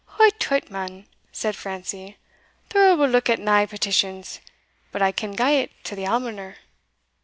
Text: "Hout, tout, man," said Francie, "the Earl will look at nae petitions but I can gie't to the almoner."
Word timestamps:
"Hout, 0.17 0.39
tout, 0.39 0.71
man," 0.71 1.05
said 1.31 1.55
Francie, 1.55 2.17
"the 2.69 2.79
Earl 2.79 2.97
will 2.97 3.07
look 3.07 3.29
at 3.29 3.37
nae 3.37 3.67
petitions 3.67 4.39
but 4.91 4.99
I 4.99 5.11
can 5.11 5.35
gie't 5.35 5.69
to 5.83 5.95
the 5.95 6.07
almoner." 6.07 6.55